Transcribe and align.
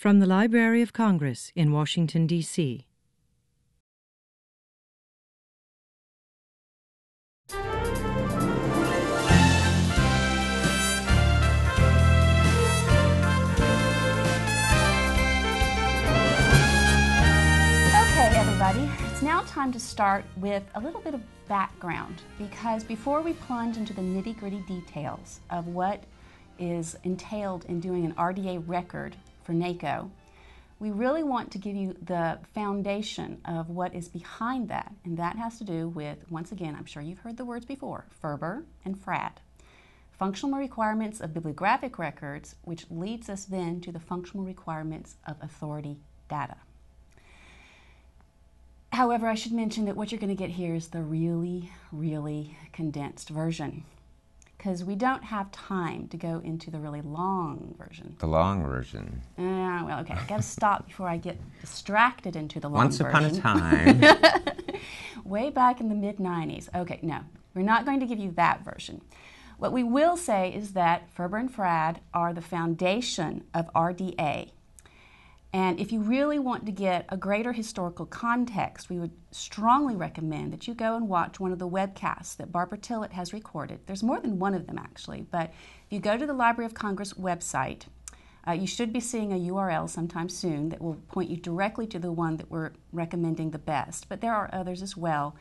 From 0.00 0.18
the 0.18 0.24
Library 0.24 0.80
of 0.80 0.94
Congress 0.94 1.52
in 1.54 1.72
Washington, 1.72 2.26
D.C. 2.26 2.86
Okay, 7.50 7.60
everybody, 18.34 18.88
it's 19.04 19.20
now 19.20 19.42
time 19.46 19.70
to 19.70 19.78
start 19.78 20.24
with 20.38 20.62
a 20.76 20.80
little 20.80 21.02
bit 21.02 21.12
of 21.12 21.20
background 21.46 22.22
because 22.38 22.82
before 22.82 23.20
we 23.20 23.34
plunge 23.34 23.76
into 23.76 23.92
the 23.92 24.00
nitty 24.00 24.38
gritty 24.38 24.60
details 24.66 25.40
of 25.50 25.66
what 25.66 26.04
is 26.58 26.96
entailed 27.04 27.66
in 27.66 27.80
doing 27.80 28.06
an 28.06 28.14
RDA 28.14 28.66
record 28.66 29.14
for 29.50 29.54
NACO, 29.54 30.12
we 30.78 30.92
really 30.92 31.24
want 31.24 31.50
to 31.50 31.58
give 31.58 31.74
you 31.74 31.96
the 32.00 32.38
foundation 32.54 33.40
of 33.44 33.68
what 33.68 33.92
is 33.96 34.06
behind 34.06 34.68
that, 34.68 34.94
and 35.04 35.16
that 35.16 35.34
has 35.34 35.58
to 35.58 35.64
do 35.64 35.88
with, 35.88 36.18
once 36.30 36.52
again, 36.52 36.76
I'm 36.78 36.84
sure 36.84 37.02
you've 37.02 37.18
heard 37.18 37.36
the 37.36 37.44
words 37.44 37.66
before 37.66 38.06
FRBR 38.22 38.62
and 38.84 38.96
FRAD. 38.96 39.40
Functional 40.12 40.56
requirements 40.56 41.20
of 41.20 41.34
bibliographic 41.34 41.98
records, 41.98 42.54
which 42.62 42.88
leads 42.92 43.28
us 43.28 43.44
then 43.44 43.80
to 43.80 43.90
the 43.90 43.98
functional 43.98 44.46
requirements 44.46 45.16
of 45.26 45.34
authority 45.42 45.96
data. 46.28 46.58
However, 48.92 49.26
I 49.26 49.34
should 49.34 49.52
mention 49.52 49.86
that 49.86 49.96
what 49.96 50.12
you're 50.12 50.20
going 50.20 50.36
to 50.36 50.36
get 50.36 50.50
here 50.50 50.76
is 50.76 50.88
the 50.88 51.02
really, 51.02 51.72
really 51.90 52.56
condensed 52.72 53.30
version 53.30 53.82
because 54.60 54.84
we 54.84 54.94
don't 54.94 55.24
have 55.24 55.50
time 55.52 56.06
to 56.08 56.18
go 56.18 56.38
into 56.44 56.70
the 56.70 56.78
really 56.78 57.00
long 57.00 57.74
version. 57.78 58.14
The 58.18 58.26
long 58.26 58.62
version. 58.62 59.22
Uh, 59.38 59.84
well, 59.86 60.00
okay, 60.00 60.12
I 60.12 60.26
got 60.26 60.36
to 60.36 60.42
stop 60.42 60.86
before 60.86 61.08
I 61.08 61.16
get 61.16 61.40
distracted 61.62 62.36
into 62.36 62.60
the 62.60 62.68
long 62.68 62.76
Once 62.76 62.98
version. 62.98 63.22
Once 63.22 63.38
upon 63.38 63.58
a 63.58 64.00
time. 64.02 64.80
Way 65.24 65.48
back 65.48 65.80
in 65.80 65.88
the 65.88 65.94
mid 65.94 66.18
90s. 66.18 66.68
Okay, 66.74 66.98
no, 67.00 67.20
we're 67.54 67.62
not 67.62 67.86
going 67.86 68.00
to 68.00 68.06
give 68.06 68.18
you 68.18 68.32
that 68.32 68.62
version. 68.62 69.00
What 69.56 69.72
we 69.72 69.82
will 69.82 70.18
say 70.18 70.52
is 70.52 70.74
that 70.74 71.08
FRBR 71.16 71.40
and 71.40 71.54
FRAD 71.54 72.00
are 72.12 72.34
the 72.34 72.42
foundation 72.42 73.44
of 73.54 73.72
RDA. 73.72 74.50
And 75.52 75.80
if 75.80 75.90
you 75.90 76.00
really 76.00 76.38
want 76.38 76.64
to 76.66 76.72
get 76.72 77.06
a 77.08 77.16
greater 77.16 77.52
historical 77.52 78.06
context, 78.06 78.88
we 78.88 79.00
would 79.00 79.10
strongly 79.32 79.96
recommend 79.96 80.52
that 80.52 80.68
you 80.68 80.74
go 80.74 80.94
and 80.94 81.08
watch 81.08 81.40
one 81.40 81.50
of 81.50 81.58
the 81.58 81.68
webcasts 81.68 82.36
that 82.36 82.52
Barbara 82.52 82.78
Tillett 82.78 83.12
has 83.12 83.32
recorded. 83.32 83.80
There's 83.86 84.02
more 84.02 84.20
than 84.20 84.38
one 84.38 84.54
of 84.54 84.68
them 84.68 84.78
actually, 84.78 85.22
but 85.22 85.50
if 85.50 85.92
you 85.92 85.98
go 85.98 86.16
to 86.16 86.26
the 86.26 86.32
Library 86.32 86.66
of 86.66 86.74
Congress 86.74 87.14
website, 87.14 87.86
uh, 88.46 88.52
you 88.52 88.66
should 88.66 88.92
be 88.92 89.00
seeing 89.00 89.32
a 89.32 89.52
URL 89.52 89.88
sometime 89.88 90.28
soon 90.28 90.68
that 90.68 90.80
will 90.80 90.94
point 91.08 91.30
you 91.30 91.36
directly 91.36 91.86
to 91.88 91.98
the 91.98 92.12
one 92.12 92.36
that 92.36 92.50
we're 92.50 92.70
recommending 92.92 93.50
the 93.50 93.58
best. 93.58 94.08
But 94.08 94.20
there 94.20 94.34
are 94.34 94.48
others 94.52 94.82
as 94.82 94.96
well 94.96 95.34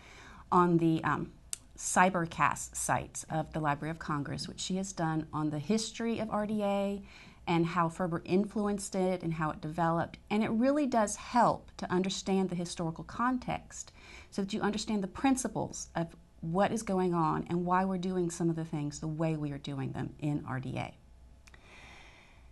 on 0.52 0.78
the 0.80 1.04
um, 1.04 1.32
Cybercast 1.78 2.76
sites 2.76 3.26
of 3.30 3.54
the 3.54 3.60
Library 3.60 3.92
of 3.92 4.00
Congress, 4.00 4.48
which 4.48 4.60
she 4.60 4.76
has 4.78 4.92
done 4.92 5.28
on 5.32 5.50
the 5.50 5.60
history 5.60 6.20
of 6.20 6.28
RDA 6.28 7.04
and 7.50 7.66
how 7.66 7.90
FRBR 7.90 8.22
influenced 8.26 8.94
it 8.94 9.24
and 9.24 9.34
how 9.34 9.50
it 9.50 9.60
developed. 9.60 10.20
And 10.30 10.44
it 10.44 10.52
really 10.52 10.86
does 10.86 11.16
help 11.16 11.72
to 11.78 11.92
understand 11.92 12.50
the 12.50 12.56
historical 12.56 13.04
context 13.04 13.92
so 14.30 14.44
that 14.44 14.54
you 14.54 14.62
understand 14.62 15.02
the 15.02 15.08
principles 15.08 15.90
of 15.96 16.16
what 16.42 16.72
is 16.72 16.84
going 16.84 17.16
on 17.16 17.48
and 17.50 17.66
why 17.66 17.84
we're 17.84 17.98
doing 17.98 18.30
some 18.30 18.52
of 18.52 18.56
the 18.56 18.64
things 18.64 19.00
the 19.00 19.08
way 19.08 19.36
we 19.36 19.52
are 19.52 19.58
doing 19.58 19.94
them 19.94 20.14
in 20.20 20.44
RDA. 20.44 20.94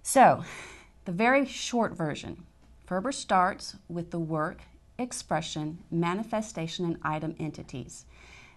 So, 0.01 0.43
the 1.05 1.11
very 1.11 1.45
short 1.45 1.95
version 1.95 2.43
FRBR 2.87 3.13
starts 3.13 3.75
with 3.87 4.09
the 4.09 4.19
work, 4.19 4.61
expression, 4.97 5.77
manifestation, 5.91 6.85
and 6.85 6.97
item 7.03 7.35
entities. 7.39 8.05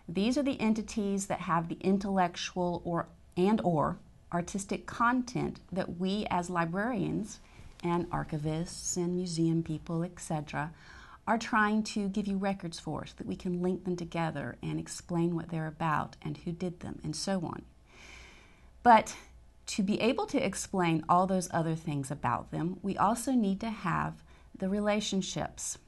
These 0.08 0.38
are 0.38 0.42
the 0.42 0.58
entities 0.58 1.26
that 1.26 1.40
have 1.40 1.68
the 1.68 1.78
intellectual 1.80 2.80
or 2.84 3.08
and 3.36 3.60
or 3.62 3.98
artistic 4.32 4.86
content 4.86 5.60
that 5.72 5.98
we 5.98 6.26
as 6.30 6.50
librarians 6.50 7.40
and 7.82 8.08
archivists 8.10 8.96
and 8.96 9.14
museum 9.14 9.62
people, 9.62 10.02
etc., 10.02 10.72
are 11.26 11.38
trying 11.38 11.82
to 11.82 12.08
give 12.08 12.26
you 12.26 12.36
records 12.36 12.80
for 12.80 13.06
so 13.06 13.14
that 13.16 13.26
we 13.26 13.36
can 13.36 13.62
link 13.62 13.84
them 13.84 13.96
together 13.96 14.56
and 14.62 14.80
explain 14.80 15.34
what 15.34 15.48
they're 15.48 15.66
about 15.66 16.16
and 16.22 16.38
who 16.38 16.52
did 16.52 16.80
them 16.80 16.98
and 17.04 17.14
so 17.14 17.40
on. 17.40 17.62
But 18.82 19.14
to 19.66 19.82
be 19.82 20.00
able 20.00 20.26
to 20.26 20.44
explain 20.44 21.04
all 21.08 21.26
those 21.26 21.48
other 21.52 21.76
things 21.76 22.10
about 22.10 22.50
them, 22.50 22.78
we 22.82 22.96
also 22.96 23.32
need 23.32 23.60
to 23.60 23.70
have 23.70 24.22
the 24.56 24.68
relationships. 24.68 25.78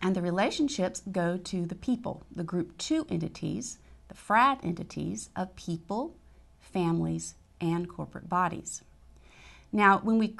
And 0.00 0.16
the 0.16 0.22
relationships 0.22 1.02
go 1.12 1.36
to 1.36 1.66
the 1.66 1.74
people, 1.74 2.24
the 2.34 2.42
group 2.42 2.78
two 2.78 3.06
entities, 3.10 3.78
the 4.08 4.14
FRAD 4.14 4.60
entities 4.62 5.30
of 5.36 5.54
people, 5.54 6.16
families, 6.60 7.34
and 7.62 7.88
corporate 7.88 8.28
bodies. 8.28 8.82
Now, 9.72 10.00
when 10.00 10.18
we 10.18 10.36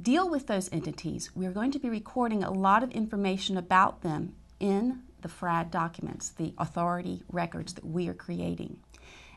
deal 0.00 0.30
with 0.30 0.46
those 0.46 0.70
entities, 0.72 1.30
we're 1.34 1.50
going 1.50 1.72
to 1.72 1.78
be 1.78 1.90
recording 1.90 2.42
a 2.42 2.52
lot 2.52 2.82
of 2.82 2.90
information 2.92 3.58
about 3.58 4.02
them 4.02 4.36
in 4.58 5.02
the 5.20 5.28
FRAD 5.28 5.70
documents, 5.70 6.30
the 6.30 6.54
authority 6.56 7.22
records 7.30 7.74
that 7.74 7.84
we 7.84 8.08
are 8.08 8.14
creating. 8.14 8.78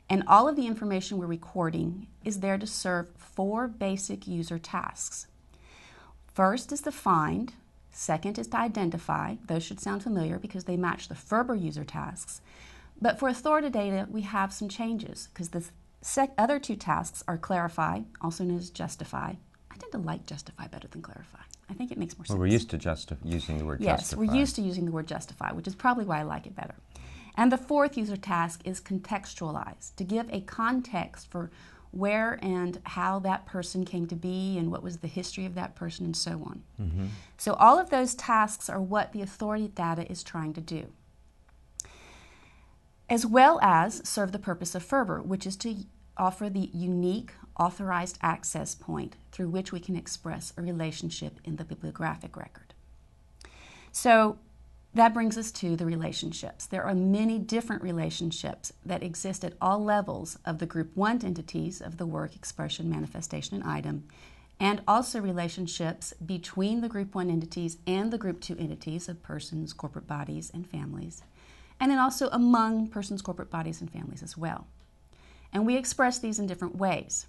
And 0.09 0.23
all 0.27 0.47
of 0.47 0.55
the 0.55 0.67
information 0.67 1.17
we're 1.17 1.25
recording 1.25 2.07
is 2.23 2.39
there 2.39 2.57
to 2.57 2.67
serve 2.67 3.07
four 3.17 3.67
basic 3.67 4.27
user 4.27 4.59
tasks. 4.59 5.27
First 6.33 6.71
is 6.71 6.81
to 6.81 6.91
find, 6.91 7.53
second 7.91 8.37
is 8.37 8.47
to 8.47 8.57
identify. 8.57 9.35
Those 9.45 9.63
should 9.63 9.79
sound 9.79 10.03
familiar 10.03 10.39
because 10.39 10.65
they 10.65 10.77
match 10.77 11.07
the 11.07 11.15
FRBR 11.15 11.61
user 11.61 11.83
tasks. 11.83 12.41
But 13.01 13.19
for 13.19 13.27
authority 13.27 13.69
data, 13.69 14.07
we 14.09 14.21
have 14.21 14.53
some 14.53 14.69
changes 14.69 15.29
because 15.33 15.49
the 15.49 15.63
sec- 16.03 16.33
other 16.37 16.59
two 16.59 16.75
tasks 16.75 17.23
are 17.27 17.37
clarify, 17.37 18.01
also 18.21 18.43
known 18.43 18.57
as 18.57 18.69
justify. 18.69 19.33
I 19.71 19.77
tend 19.77 19.91
to 19.93 19.97
like 19.97 20.25
justify 20.25 20.67
better 20.67 20.87
than 20.87 21.01
clarify. 21.01 21.39
I 21.69 21.73
think 21.73 21.91
it 21.91 21.97
makes 21.97 22.17
more 22.17 22.25
sense. 22.25 22.29
well, 22.29 22.39
we're 22.39 22.47
used 22.47 22.69
to 22.71 22.77
justi- 22.77 23.15
using 23.23 23.57
the 23.57 23.65
word 23.65 23.81
Yes, 23.81 24.01
justify. 24.01 24.21
Yes, 24.21 24.29
we're 24.31 24.39
used 24.39 24.55
to 24.57 24.61
using 24.61 24.85
the 24.85 24.91
word 24.91 25.07
justify, 25.07 25.51
which 25.51 25.67
is 25.67 25.75
probably 25.75 26.05
why 26.05 26.19
I 26.19 26.23
like 26.23 26.45
it 26.45 26.55
better. 26.55 26.75
And 27.35 27.51
the 27.51 27.57
fourth 27.57 27.97
user 27.97 28.17
task 28.17 28.61
is 28.63 28.79
contextualize, 28.79 29.95
to 29.95 30.03
give 30.03 30.29
a 30.31 30.41
context 30.41 31.31
for 31.31 31.49
where 31.91 32.39
and 32.41 32.79
how 32.83 33.19
that 33.19 33.45
person 33.45 33.85
came 33.85 34.07
to 34.07 34.15
be 34.15 34.57
and 34.57 34.71
what 34.71 34.83
was 34.83 34.97
the 34.97 35.07
history 35.07 35.45
of 35.45 35.55
that 35.55 35.75
person 35.75 36.05
and 36.05 36.15
so 36.15 36.31
on. 36.31 36.63
Mm-hmm. 36.81 37.05
So, 37.37 37.53
all 37.53 37.79
of 37.79 37.89
those 37.91 38.15
tasks 38.15 38.69
are 38.69 38.81
what 38.81 39.13
the 39.13 39.21
authority 39.21 39.67
data 39.67 40.09
is 40.11 40.23
trying 40.23 40.53
to 40.53 40.61
do, 40.61 40.87
as 43.09 43.25
well 43.25 43.59
as 43.61 44.07
serve 44.07 44.31
the 44.31 44.39
purpose 44.39 44.75
of 44.75 44.87
FRBR, 44.87 45.25
which 45.25 45.45
is 45.45 45.55
to 45.57 45.75
offer 46.17 46.49
the 46.49 46.69
unique 46.73 47.31
authorized 47.59 48.17
access 48.21 48.75
point 48.75 49.15
through 49.31 49.49
which 49.49 49.71
we 49.71 49.79
can 49.79 49.95
express 49.95 50.53
a 50.57 50.61
relationship 50.61 51.39
in 51.43 51.57
the 51.57 51.63
bibliographic 51.63 52.35
record. 52.35 52.73
So, 53.91 54.37
that 54.95 55.13
brings 55.13 55.39
us 55.39 55.51
to 55.53 55.75
the 55.75 55.87
relationships. 55.87 56.67
There 56.67 56.83
are 56.83 56.93
many 56.93 57.39
different 57.39 57.81
relationships 57.81 58.73
that 58.85 59.01
exist 59.01 59.43
at 59.43 59.53
all 59.59 59.83
levels 59.83 60.37
of 60.45 60.59
the 60.59 60.67
Group 60.67 60.91
1 60.95 61.25
entities 61.25 61.81
of 61.81 61.97
the 61.97 62.05
work, 62.05 62.35
expression, 62.35 62.91
manifestation, 62.91 63.55
and 63.55 63.67
item, 63.67 64.03
and 64.59 64.81
also 64.87 65.19
relationships 65.19 66.13
between 66.23 66.81
the 66.81 66.89
Group 66.89 67.15
1 67.15 67.27
entities 67.31 67.77
and 67.87 68.13
the 68.13 68.19
Group 68.19 68.39
2 68.39 68.55
entities 68.59 69.09
of 69.09 69.23
persons, 69.23 69.73
corporate 69.73 70.05
bodies, 70.05 70.51
and 70.53 70.69
families, 70.69 71.23
and 71.79 71.91
then 71.91 71.99
also 71.99 72.29
among 72.31 72.87
persons, 72.87 73.21
corporate 73.21 73.49
bodies, 73.49 73.81
and 73.81 73.91
families 73.91 74.23
as 74.23 74.37
well. 74.37 74.67
And 75.51 75.65
we 75.65 75.75
express 75.77 76.19
these 76.19 76.39
in 76.39 76.47
different 76.47 76.75
ways 76.75 77.27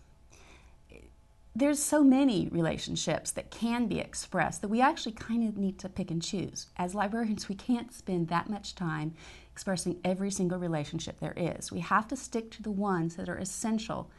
there's 1.57 1.81
so 1.81 2.03
many 2.03 2.49
relationships 2.51 3.31
that 3.31 3.51
can 3.51 3.87
be 3.87 4.01
expressed 4.01 4.61
that 4.61 4.69
we 4.69 4.81
actually 4.81 5.13
kind 5.13 5.49
of 5.49 5.57
need 5.57 5.79
to 5.79 5.89
pick 5.89 6.11
and 6.11 6.21
choose. 6.21 6.67
As 6.77 6.97
librarians, 6.97 7.49
we 7.49 7.55
can't 7.55 7.93
spend 7.93 8.27
that 8.29 8.51
much 8.51 8.75
time 8.75 9.15
expressing 9.53 10.01
every 10.05 10.33
single 10.33 10.59
relationship 10.59 11.21
there 11.21 11.35
is. 11.37 11.71
We 11.71 11.79
have 11.79 12.09
to 12.09 12.17
stick 12.17 12.51
to 12.53 12.63
the 12.63 12.73
ones 12.73 13.15
that 13.15 13.29
are 13.29 13.37
essential 13.37 14.11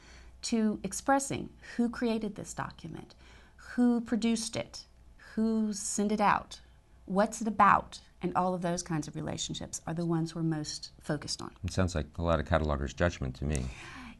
to 0.44 0.80
expressing 0.82 1.50
who 1.76 1.90
created 1.90 2.36
this 2.36 2.54
document, 2.54 3.16
who 3.58 4.00
produced 4.00 4.56
it, 4.56 4.86
who 5.34 5.74
sent 5.74 6.14
it 6.14 6.22
out, 6.22 6.62
what's 7.06 7.42
it 7.42 7.50
about, 7.50 8.00
and 8.22 8.36
all 8.36 8.54
of 8.54 8.62
those 8.62 8.82
kinds 8.82 9.08
of 9.08 9.16
relationships 9.16 9.82
are 9.86 9.94
the 9.94 10.06
ones 10.06 10.34
we're 10.34 10.44
most 10.44 10.92
focused 11.02 11.42
on. 11.42 11.52
It 11.64 11.74
sounds 11.74 11.96
like 11.96 12.08
a 12.18 12.24
lot 12.24 12.40
of 12.40 12.46
cataloger's 12.46 12.94
judgment 12.94 13.36
to 13.36 13.46
me. 13.46 13.66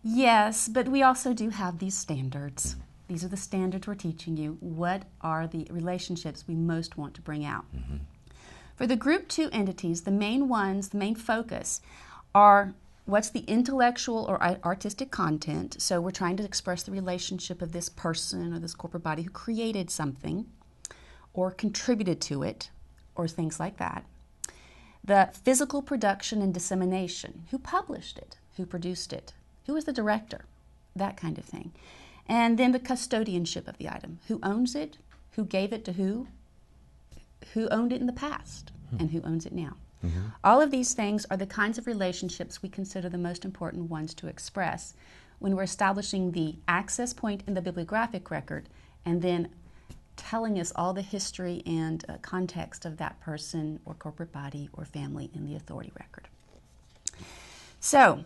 Yes, 0.04 0.68
but 0.68 0.88
we 0.88 1.02
also 1.02 1.34
do 1.34 1.50
have 1.50 1.80
these 1.80 1.98
standards. 1.98 2.76
These 3.08 3.24
are 3.24 3.30
the 3.30 3.38
standards 3.38 3.88
we're 3.88 3.96
teaching 3.96 4.38
you. 4.38 4.58
What 4.60 5.04
are 5.22 5.48
the 5.48 5.68
relationships 5.72 6.46
we 6.48 6.56
most 6.56 6.98
want 6.98 7.14
to 7.16 7.22
bring 7.22 7.46
out? 7.46 7.66
Mm-hmm. 7.76 7.98
For 8.76 8.86
the 8.86 8.96
group 8.96 9.28
two 9.28 9.50
entities, 9.52 10.02
the 10.02 10.12
main 10.12 10.48
ones, 10.50 10.90
the 10.90 10.98
main 10.98 11.16
focus 11.16 11.82
are 12.34 12.74
what's 13.06 13.30
the 13.30 13.42
intellectual 13.42 14.26
or 14.28 14.44
artistic 14.66 15.12
content. 15.12 15.82
So 15.82 16.02
we're 16.02 16.12
trying 16.12 16.38
to 16.38 16.44
express 16.44 16.84
the 16.84 16.92
relationship 16.92 17.62
of 17.62 17.72
this 17.72 17.90
person 17.90 18.54
or 18.54 18.60
this 18.60 18.76
corporate 18.76 19.04
body 19.04 19.22
who 19.24 19.30
created 19.30 19.90
something. 19.90 20.48
or 21.36 21.52
contributed 21.52 22.22
to 22.22 22.44
it, 22.44 22.70
or 23.16 23.28
things 23.28 23.60
like 23.60 23.78
that. 23.78 24.06
The 25.04 25.30
physical 25.44 25.82
production 25.82 26.42
and 26.42 26.54
dissemination 26.54 27.44
who 27.52 27.60
published 27.60 28.18
it, 28.18 28.38
who 28.58 28.66
produced 28.66 29.14
it, 29.14 29.34
who 29.66 29.74
was 29.74 29.86
the 29.86 29.94
director, 29.94 30.46
that 30.96 31.18
kind 31.18 31.38
of 31.38 31.46
thing. 31.46 31.72
And 32.28 32.58
then 32.58 32.72
the 32.72 32.80
custodianship 32.80 33.68
of 33.68 33.78
the 33.78 33.90
item 33.90 34.20
who 34.28 34.40
owns 34.42 34.74
it, 34.74 34.98
who 35.32 35.46
gave 35.46 35.72
it 35.72 35.86
to 35.86 35.94
who, 35.94 36.28
who 37.54 37.68
owned 37.70 37.94
it 37.94 38.02
in 38.02 38.08
the 38.08 38.14
past, 38.14 38.72
hmm. 38.90 38.98
and 39.00 39.12
who 39.12 39.22
owns 39.22 39.46
it 39.46 39.54
now. 39.54 39.76
Mm-hmm. 40.04 40.20
All 40.44 40.62
of 40.62 40.72
these 40.72 40.94
things 40.94 41.26
are 41.30 41.38
the 41.38 41.46
kinds 41.46 41.78
of 41.78 41.88
relationships 41.88 42.62
we 42.62 42.70
consider 42.70 43.10
the 43.10 43.18
most 43.18 43.46
important 43.46 43.90
ones 43.90 44.14
to 44.16 44.28
express 44.28 44.94
when 45.40 45.56
we're 45.56 45.64
establishing 45.64 46.32
the 46.32 46.56
access 46.68 47.14
point 47.14 47.44
in 47.48 47.54
the 47.54 47.62
bibliographic 47.62 48.32
record 48.32 48.70
and 49.06 49.22
then 49.22 49.50
telling 50.16 50.60
us 50.60 50.72
all 50.76 50.94
the 50.94 51.02
history 51.02 51.62
and 51.66 52.04
uh, 52.08 52.18
context 52.22 52.86
of 52.86 52.98
that 52.98 53.20
person 53.20 53.80
or 53.86 53.94
corporate 53.94 54.32
body 54.32 54.70
or 54.74 54.86
family 54.86 55.30
in 55.34 55.46
the 55.46 55.56
authority 55.56 55.92
record. 55.98 56.28
So, 57.80 58.24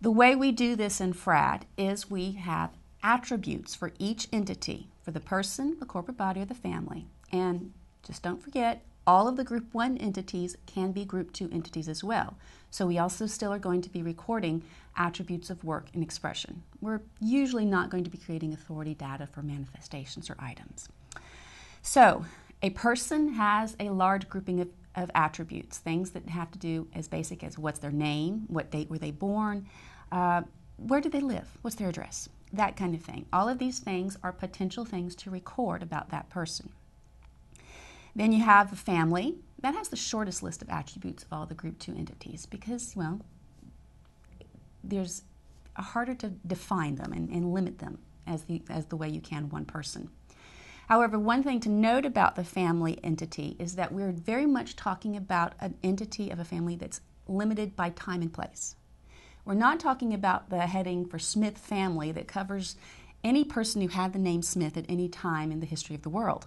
the 0.00 0.10
way 0.10 0.34
we 0.34 0.52
do 0.52 0.76
this 0.76 1.00
in 1.00 1.12
FRAD 1.12 1.64
is 1.78 2.10
we 2.10 2.32
have 2.32 2.70
attributes 3.02 3.74
for 3.74 3.92
each 3.98 4.28
entity, 4.32 4.88
for 5.02 5.12
the 5.12 5.20
person, 5.20 5.76
the 5.78 5.86
corporate 5.86 6.16
body, 6.16 6.40
or 6.40 6.44
the 6.44 6.54
family. 6.54 7.06
And 7.30 7.72
just 8.06 8.22
don't 8.22 8.42
forget, 8.42 8.82
all 9.06 9.28
of 9.28 9.36
the 9.36 9.44
Group 9.44 9.72
1 9.72 9.98
entities 9.98 10.56
can 10.66 10.92
be 10.92 11.04
Group 11.04 11.32
2 11.32 11.50
entities 11.52 11.88
as 11.88 12.02
well. 12.02 12.36
So 12.70 12.86
we 12.86 12.98
also 12.98 13.26
still 13.26 13.52
are 13.52 13.58
going 13.58 13.82
to 13.82 13.90
be 13.90 14.02
recording 14.02 14.62
attributes 14.96 15.50
of 15.50 15.62
work 15.64 15.88
and 15.94 16.02
expression. 16.02 16.62
We're 16.80 17.02
usually 17.20 17.64
not 17.64 17.90
going 17.90 18.04
to 18.04 18.10
be 18.10 18.18
creating 18.18 18.52
authority 18.52 18.94
data 18.94 19.26
for 19.26 19.42
manifestations 19.42 20.30
or 20.30 20.36
items. 20.38 20.88
So 21.82 22.24
a 22.62 22.70
person 22.70 23.34
has 23.34 23.76
a 23.78 23.90
large 23.90 24.28
grouping 24.28 24.60
of, 24.60 24.68
of 24.94 25.10
attributes, 25.14 25.78
things 25.78 26.12
that 26.12 26.28
have 26.28 26.50
to 26.52 26.58
do 26.58 26.88
as 26.94 27.08
basic 27.08 27.44
as 27.44 27.58
what's 27.58 27.80
their 27.80 27.92
name, 27.92 28.44
what 28.48 28.70
date 28.70 28.88
were 28.88 28.98
they 28.98 29.10
born, 29.10 29.66
uh, 30.10 30.42
where 30.76 31.00
do 31.00 31.08
they 31.08 31.20
live, 31.20 31.58
what's 31.62 31.76
their 31.76 31.88
address, 31.88 32.28
that 32.52 32.76
kind 32.76 32.94
of 32.94 33.02
thing. 33.02 33.26
All 33.32 33.48
of 33.48 33.58
these 33.58 33.78
things 33.78 34.16
are 34.22 34.32
potential 34.32 34.84
things 34.84 35.14
to 35.16 35.30
record 35.30 35.82
about 35.82 36.10
that 36.10 36.30
person. 36.30 36.70
Then 38.14 38.32
you 38.32 38.42
have 38.44 38.72
a 38.72 38.76
family. 38.76 39.36
That 39.60 39.74
has 39.74 39.88
the 39.88 39.96
shortest 39.96 40.42
list 40.42 40.62
of 40.62 40.68
attributes 40.68 41.22
of 41.22 41.32
all 41.32 41.46
the 41.46 41.54
group 41.54 41.78
2 41.78 41.94
entities 41.96 42.46
because, 42.46 42.94
well, 42.94 43.20
there's 44.82 45.22
harder 45.76 46.14
to 46.14 46.28
define 46.46 46.96
them 46.96 47.12
and, 47.12 47.28
and 47.30 47.52
limit 47.52 47.78
them 47.78 47.98
as 48.26 48.44
the, 48.44 48.62
as 48.68 48.86
the 48.86 48.96
way 48.96 49.08
you 49.08 49.20
can 49.20 49.48
one 49.48 49.64
person. 49.64 50.10
However, 50.88 51.18
one 51.18 51.42
thing 51.42 51.60
to 51.60 51.70
note 51.70 52.04
about 52.04 52.36
the 52.36 52.44
family 52.44 52.98
entity 53.02 53.56
is 53.58 53.76
that 53.76 53.92
we're 53.92 54.12
very 54.12 54.46
much 54.46 54.76
talking 54.76 55.16
about 55.16 55.54
an 55.60 55.76
entity 55.82 56.30
of 56.30 56.38
a 56.38 56.44
family 56.44 56.76
that's 56.76 57.00
limited 57.26 57.74
by 57.74 57.90
time 57.90 58.20
and 58.20 58.32
place. 58.32 58.76
We're 59.46 59.54
not 59.54 59.80
talking 59.80 60.12
about 60.12 60.50
the 60.50 60.66
heading 60.66 61.06
for 61.06 61.18
Smith 61.18 61.58
family 61.58 62.12
that 62.12 62.28
covers 62.28 62.76
any 63.22 63.44
person 63.44 63.80
who 63.80 63.88
had 63.88 64.12
the 64.12 64.18
name 64.18 64.42
Smith 64.42 64.76
at 64.76 64.84
any 64.88 65.08
time 65.08 65.50
in 65.50 65.60
the 65.60 65.66
history 65.66 65.96
of 65.96 66.02
the 66.02 66.10
world. 66.10 66.46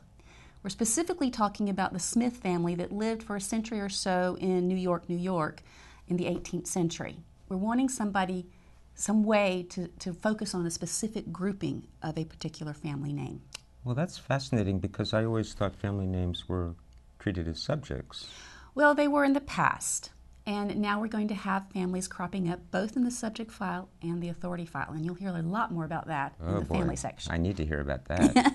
We're 0.64 0.70
specifically 0.70 1.30
talking 1.30 1.70
about 1.70 1.94
the 1.94 2.00
Smith 2.00 2.38
family 2.38 2.76
that 2.76 2.92
lived 2.92 3.24
for 3.24 3.36
a 3.36 3.42
century 3.42 3.80
or 3.80 3.90
so 3.90 4.38
in 4.40 4.68
New 4.68 4.76
York, 4.76 5.08
New 5.08 5.18
York 5.18 5.62
in 6.08 6.18
the 6.18 6.26
18th 6.26 6.68
century. 6.68 7.18
We're 7.48 7.58
wanting 7.58 7.90
somebody, 7.90 8.48
some 8.96 9.24
way 9.24 9.66
to, 9.70 9.88
to 10.00 10.14
focus 10.14 10.54
on 10.54 10.66
a 10.66 10.72
specific 10.72 11.32
grouping 11.32 11.88
of 12.02 12.18
a 12.18 12.26
particular 12.26 12.74
family 12.74 13.14
name. 13.14 13.42
Well, 13.84 13.96
that's 13.96 14.18
fascinating 14.18 14.80
because 14.80 15.14
I 15.14 15.24
always 15.24 15.54
thought 15.54 15.76
family 15.76 16.08
names 16.08 16.50
were 16.50 16.76
treated 17.20 17.48
as 17.48 17.62
subjects. 17.62 18.28
Well, 18.76 18.94
they 18.94 19.08
were 19.08 19.24
in 19.24 19.34
the 19.34 19.42
past. 19.42 20.12
And 20.46 20.78
now 20.78 21.02
we're 21.02 21.08
going 21.08 21.28
to 21.28 21.36
have 21.36 21.70
families 21.74 22.08
cropping 22.08 22.50
up 22.50 22.62
both 22.72 22.96
in 22.96 23.04
the 23.04 23.12
subject 23.12 23.52
file 23.52 23.90
and 24.02 24.24
the 24.24 24.30
authority 24.30 24.66
file. 24.66 24.92
And 24.92 25.06
you'll 25.06 25.16
hear 25.16 25.30
a 25.30 25.42
lot 25.42 25.74
more 25.74 25.84
about 25.84 26.08
that 26.08 26.36
oh 26.42 26.48
in 26.48 26.54
the 26.56 26.62
boy. 26.62 26.76
family 26.76 26.96
section. 26.96 27.34
I 27.34 27.38
need 27.38 27.58
to 27.58 27.66
hear 27.66 27.82
about 27.82 28.06
that. 28.08 28.54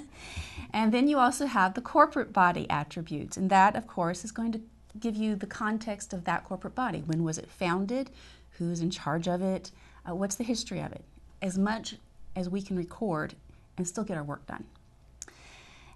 And 0.72 0.92
then 0.92 1.08
you 1.08 1.18
also 1.18 1.46
have 1.46 1.74
the 1.74 1.80
corporate 1.80 2.32
body 2.32 2.68
attributes. 2.70 3.36
And 3.36 3.50
that, 3.50 3.76
of 3.76 3.86
course, 3.86 4.24
is 4.24 4.32
going 4.32 4.52
to 4.52 4.60
give 4.98 5.16
you 5.16 5.36
the 5.36 5.46
context 5.46 6.12
of 6.12 6.24
that 6.24 6.44
corporate 6.44 6.74
body. 6.74 7.02
When 7.04 7.24
was 7.24 7.38
it 7.38 7.50
founded? 7.50 8.10
Who's 8.58 8.80
in 8.80 8.90
charge 8.90 9.28
of 9.28 9.42
it? 9.42 9.70
Uh, 10.08 10.14
what's 10.14 10.36
the 10.36 10.44
history 10.44 10.80
of 10.80 10.92
it? 10.92 11.04
As 11.40 11.58
much 11.58 11.96
as 12.34 12.48
we 12.48 12.62
can 12.62 12.76
record 12.76 13.34
and 13.76 13.86
still 13.86 14.04
get 14.04 14.16
our 14.16 14.22
work 14.22 14.46
done. 14.46 14.64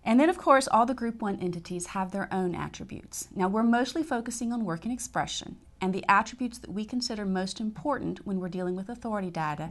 And 0.05 0.21
then, 0.21 0.31
of 0.31 0.39
course, 0.39 0.69
all 0.69 0.87
the 0.87 0.95
Group 0.95 1.21
1 1.21 1.41
entities 1.41 1.87
have 1.89 2.13
their 2.13 2.33
own 2.33 2.55
attributes. 2.55 3.29
Now, 3.35 3.49
we're 3.49 3.65
mostly 3.65 4.05
focusing 4.05 4.53
on 4.53 4.65
work 4.65 4.85
and 4.85 4.93
expression, 4.93 5.57
and 5.81 5.93
the 5.93 6.05
attributes 6.09 6.59
that 6.59 6.73
we 6.73 6.85
consider 6.85 7.25
most 7.25 7.61
important 7.61 8.25
when 8.25 8.39
we're 8.39 8.49
dealing 8.49 8.77
with 8.77 8.89
authority 8.89 9.31
data 9.31 9.71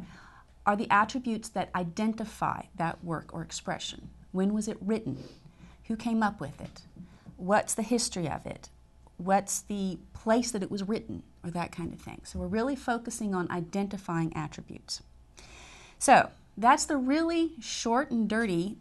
are 0.66 0.76
the 0.76 0.92
attributes 0.92 1.48
that 1.50 1.70
identify 1.74 2.64
that 2.76 3.02
work 3.02 3.34
or 3.34 3.42
expression. 3.42 4.10
When 4.36 4.54
was 4.54 4.68
it 4.68 4.78
written? 4.82 5.24
Who 5.86 5.96
came 5.96 6.22
up 6.22 6.42
with 6.42 6.60
it? 6.60 6.82
What's 7.38 7.74
the 7.74 7.84
history 7.84 8.28
of 8.30 8.46
it? 8.46 8.68
What's 9.16 9.62
the 9.62 9.98
place 10.12 10.52
that 10.52 10.62
it 10.62 10.70
was 10.70 10.84
written? 10.84 11.24
Or 11.42 11.52
that 11.52 11.72
kind 11.72 11.94
of 11.94 12.02
thing. 12.02 12.20
So 12.26 12.40
we're 12.40 12.48
really 12.48 12.76
focusing 12.76 13.34
on 13.34 13.50
identifying 13.50 14.36
attributes. 14.36 15.02
So 16.00 16.32
that's 16.58 16.84
the 16.84 16.98
really 16.98 17.54
short 17.62 18.12
and 18.12 18.28
dirty 18.28 18.78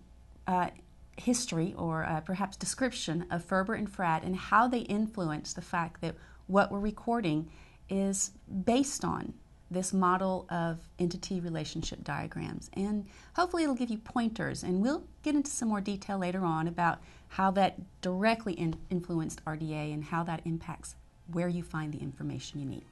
uh, 0.49 0.71
history 1.17 1.73
or 1.79 2.03
uh, 2.03 2.21
perhaps 2.23 2.57
description 2.57 3.25
of 3.31 3.47
FRBR 3.47 3.79
and 3.79 3.89
FRAD 3.89 4.25
and 4.25 4.35
how 4.35 4.67
they 4.67 4.81
influence 4.81 5.53
the 5.53 5.63
fact 5.63 6.01
that 6.01 6.17
what 6.49 6.73
we're 6.73 6.81
recording 6.81 7.49
is 7.89 8.33
based 8.65 9.05
on 9.05 9.35
this 9.71 9.93
model 9.93 10.47
of 10.51 10.79
entity 10.99 11.41
relationship 11.41 12.05
diagrams. 12.05 12.71
And 12.75 13.07
hopefully, 13.35 13.63
it'll 13.63 13.75
give 13.75 13.91
you 13.91 13.99
pointers. 13.99 14.63
And 14.63 14.83
we'll 14.83 15.05
get 15.23 15.35
into 15.35 15.51
some 15.51 15.69
more 15.69 15.81
detail 15.81 16.19
later 16.19 16.45
on 16.45 16.69
about 16.69 16.99
how 17.29 17.51
that 17.53 17.79
directly 18.01 18.53
in 18.55 18.77
influenced 18.91 19.45
RDA 19.45 19.93
and 19.93 20.05
how 20.05 20.23
that 20.25 20.43
impacts 20.45 20.95
where 21.33 21.49
you 21.49 21.63
find 21.63 21.93
the 21.93 21.99
information 21.99 22.61
you 22.61 22.67
need. 22.67 22.85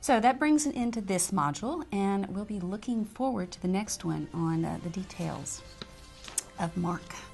So 0.00 0.20
that 0.20 0.38
brings 0.38 0.64
it 0.64 0.74
into 0.74 1.00
this 1.00 1.32
module, 1.32 1.84
and 1.90 2.26
we'll 2.28 2.44
be 2.44 2.60
looking 2.60 3.04
forward 3.04 3.50
to 3.52 3.60
the 3.60 3.68
next 3.68 4.04
one 4.04 4.28
on 4.32 4.64
uh, 4.64 4.78
the 4.82 4.90
details 4.90 5.62
of 6.60 6.76
MARC. 6.76 7.27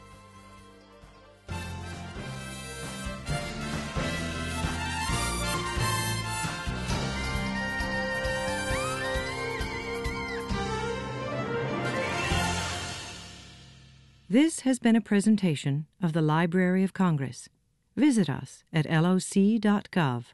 This 14.34 14.62
has 14.62 14.81
been 14.81 14.96
a 14.96 15.00
presentation 15.00 15.86
of 16.03 16.12
the 16.12 16.20
Library 16.20 16.82
of 16.82 16.93
Congress. 16.93 17.48
Visit 17.94 18.29
us 18.29 18.64
at 18.72 18.84
loc.gov. 18.84 20.24